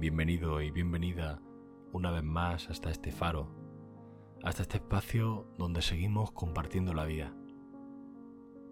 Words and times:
bienvenido 0.00 0.62
y 0.62 0.70
bienvenida 0.70 1.42
una 1.92 2.10
vez 2.10 2.24
más 2.24 2.70
hasta 2.70 2.88
este 2.88 3.12
faro, 3.12 3.54
hasta 4.42 4.62
este 4.62 4.78
espacio 4.78 5.46
donde 5.58 5.82
seguimos 5.82 6.32
compartiendo 6.32 6.94
la 6.94 7.04
vida. 7.04 7.34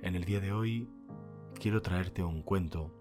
En 0.01 0.15
el 0.15 0.25
día 0.25 0.41
de 0.41 0.53
hoy 0.53 0.89
quiero 1.61 1.83
traerte 1.83 2.25
un 2.25 2.43
cuento 2.43 2.95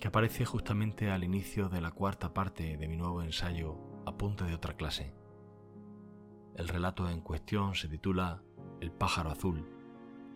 que 0.00 0.08
aparece 0.08 0.46
justamente 0.46 1.10
al 1.10 1.22
inicio 1.22 1.68
de 1.68 1.82
la 1.82 1.90
cuarta 1.90 2.32
parte 2.32 2.78
de 2.78 2.88
mi 2.88 2.96
nuevo 2.96 3.22
ensayo 3.22 3.78
Apunte 4.06 4.44
de 4.44 4.54
otra 4.54 4.74
clase. 4.74 5.12
El 6.54 6.66
relato 6.66 7.10
en 7.10 7.20
cuestión 7.20 7.74
se 7.74 7.88
titula 7.88 8.42
El 8.80 8.90
pájaro 8.90 9.30
azul 9.30 9.68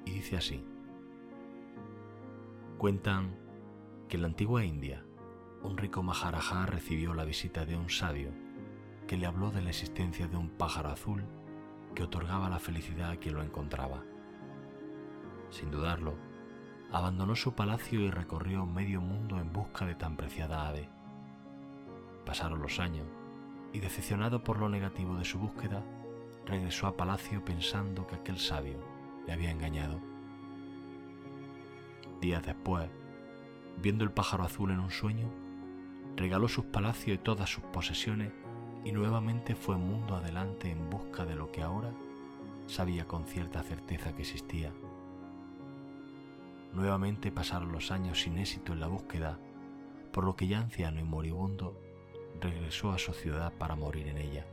y 0.04 0.10
dice 0.10 0.36
así. 0.36 0.62
Cuentan 2.76 3.38
que 4.08 4.16
en 4.16 4.22
la 4.22 4.28
antigua 4.28 4.62
India 4.62 5.06
un 5.62 5.76
rico 5.76 6.02
Maharajá 6.02 6.66
recibió 6.66 7.14
la 7.14 7.24
visita 7.24 7.66
de 7.66 7.76
un 7.76 7.90
sabio 7.90 8.30
que 9.06 9.16
le 9.16 9.26
habló 9.26 9.50
de 9.50 9.60
la 9.60 9.70
existencia 9.70 10.26
de 10.28 10.36
un 10.36 10.50
pájaro 10.50 10.90
azul 10.90 11.24
que 11.94 12.04
otorgaba 12.04 12.48
la 12.48 12.58
felicidad 12.58 13.10
a 13.10 13.16
quien 13.16 13.34
lo 13.34 13.42
encontraba. 13.42 14.04
Sin 15.50 15.70
dudarlo, 15.70 16.14
abandonó 16.92 17.34
su 17.34 17.54
palacio 17.54 18.00
y 18.00 18.10
recorrió 18.10 18.64
medio 18.66 19.00
mundo 19.00 19.38
en 19.38 19.52
busca 19.52 19.84
de 19.84 19.94
tan 19.94 20.16
preciada 20.16 20.68
ave. 20.68 20.88
Pasaron 22.24 22.62
los 22.62 22.78
años 22.78 23.06
y 23.72 23.80
decepcionado 23.80 24.44
por 24.44 24.58
lo 24.58 24.68
negativo 24.68 25.16
de 25.16 25.24
su 25.24 25.38
búsqueda, 25.38 25.82
regresó 26.46 26.86
a 26.86 26.96
palacio 26.96 27.44
pensando 27.44 28.06
que 28.06 28.16
aquel 28.16 28.38
sabio 28.38 28.78
le 29.26 29.32
había 29.32 29.50
engañado. 29.50 30.00
Días 32.20 32.44
después, 32.44 32.88
viendo 33.80 34.04
el 34.04 34.12
pájaro 34.12 34.44
azul 34.44 34.70
en 34.70 34.80
un 34.80 34.90
sueño, 34.90 35.49
regaló 36.16 36.48
sus 36.48 36.64
palacios 36.66 37.16
y 37.16 37.18
todas 37.18 37.50
sus 37.50 37.64
posesiones 37.64 38.32
y 38.84 38.92
nuevamente 38.92 39.54
fue 39.54 39.76
mundo 39.76 40.16
adelante 40.16 40.70
en 40.70 40.88
busca 40.90 41.24
de 41.24 41.34
lo 41.34 41.50
que 41.50 41.62
ahora 41.62 41.92
sabía 42.66 43.06
con 43.06 43.24
cierta 43.26 43.62
certeza 43.62 44.14
que 44.14 44.22
existía. 44.22 44.72
Nuevamente 46.72 47.32
pasaron 47.32 47.72
los 47.72 47.90
años 47.90 48.20
sin 48.22 48.38
éxito 48.38 48.72
en 48.72 48.80
la 48.80 48.86
búsqueda, 48.86 49.38
por 50.12 50.24
lo 50.24 50.36
que 50.36 50.46
ya 50.46 50.60
anciano 50.60 51.00
y 51.00 51.04
moribundo 51.04 51.76
regresó 52.40 52.92
a 52.92 52.98
su 52.98 53.12
ciudad 53.12 53.52
para 53.58 53.74
morir 53.74 54.08
en 54.08 54.18
ella. 54.18 54.46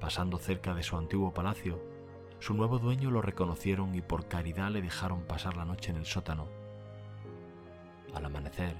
Pasando 0.00 0.38
cerca 0.38 0.74
de 0.74 0.82
su 0.82 0.96
antiguo 0.96 1.32
palacio, 1.32 1.80
su 2.38 2.52
nuevo 2.54 2.78
dueño 2.78 3.10
lo 3.10 3.22
reconocieron 3.22 3.94
y 3.94 4.02
por 4.02 4.28
caridad 4.28 4.70
le 4.70 4.82
dejaron 4.82 5.22
pasar 5.22 5.56
la 5.56 5.64
noche 5.64 5.90
en 5.90 5.96
el 5.96 6.04
sótano. 6.04 6.46
Al 8.14 8.24
amanecer, 8.24 8.76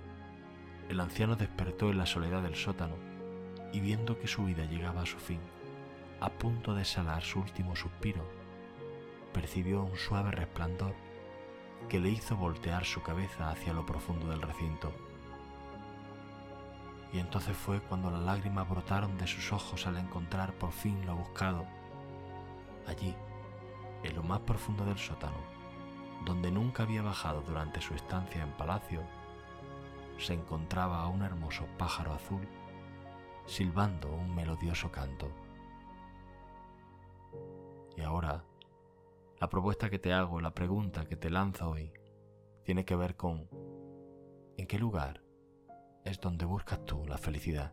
el 0.89 1.01
anciano 1.01 1.37
despertó 1.37 1.91
en 1.91 1.99
la 1.99 2.07
soledad 2.07 2.43
del 2.43 2.55
sótano 2.55 2.95
y 3.73 3.81
viendo 3.81 4.19
que 4.19 4.29
su 4.29 4.45
vida 4.45 4.65
llegaba 4.65 5.03
a 5.03 5.07
su 5.07 5.19
fin, 5.19 5.41
a 6.21 6.31
punto 6.31 6.75
de 6.75 6.83
exhalar 6.83 7.23
su 7.23 7.41
último 7.41 7.75
suspiro, 7.75 8.25
percibió 9.33 9.83
un 9.83 9.97
suave 9.97 10.31
resplandor 10.31 10.95
que 11.89 12.01
le 12.01 12.11
hizo 12.11 12.37
voltear 12.37 12.85
su 12.85 13.03
cabeza 13.03 13.51
hacia 13.51 13.73
lo 13.73 13.85
profundo 13.85 14.29
del 14.29 14.43
recinto. 14.43 14.93
Y 17.13 17.19
entonces 17.19 17.57
fue 17.57 17.81
cuando 17.81 18.11
las 18.11 18.23
lágrimas 18.23 18.69
brotaron 18.69 19.19
de 19.19 19.27
sus 19.27 19.53
ojos 19.53 19.87
al 19.87 19.97
encontrar 19.97 20.53
por 20.55 20.73
fin 20.73 21.05
lo 21.07 21.17
buscado. 21.17 21.67
Allí, 22.87 23.15
en 24.03 24.15
lo 24.15 24.23
más 24.23 24.41
profundo 24.41 24.85
del 24.85 24.99
sótano, 24.99 25.37
donde 26.25 26.51
nunca 26.51 26.83
había 26.83 27.03
bajado 27.03 27.43
durante 27.43 27.81
su 27.81 27.95
estancia 27.95 28.43
en 28.43 28.53
palacio, 28.53 29.03
se 30.19 30.35
encontraba 30.35 31.07
un 31.09 31.23
hermoso 31.23 31.67
pájaro 31.79 32.13
azul 32.13 32.47
silbando 33.47 34.13
un 34.13 34.35
melodioso 34.35 34.91
canto. 34.91 35.29
Y 37.97 38.03
ahora, 38.03 38.45
la 39.39 39.49
propuesta 39.49 39.89
que 39.89 39.99
te 39.99 40.13
hago, 40.13 40.41
la 40.41 40.55
pregunta 40.55 41.05
que 41.05 41.17
te 41.17 41.31
lanzo 41.31 41.71
hoy, 41.71 41.93
tiene 42.65 42.85
que 42.85 42.97
ver 42.97 43.17
con 43.17 43.49
¿en 44.57 44.67
qué 44.67 44.79
lugar 44.79 45.23
es 46.05 46.21
donde 46.21 46.45
buscas 46.45 46.85
tú 46.85 47.07
la 47.07 47.19
felicidad? 47.19 47.73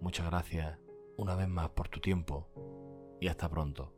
Muchas 0.00 0.26
gracias 0.26 0.78
una 1.16 1.34
vez 1.34 1.48
más 1.48 1.70
por 1.70 1.88
tu 1.88 2.00
tiempo 2.00 2.48
y 3.20 3.28
hasta 3.28 3.48
pronto. 3.48 3.95